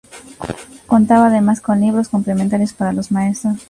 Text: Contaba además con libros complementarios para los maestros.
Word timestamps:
Contaba 0.87 1.27
además 1.27 1.61
con 1.61 1.79
libros 1.79 2.09
complementarios 2.09 2.73
para 2.73 2.91
los 2.91 3.11
maestros. 3.11 3.57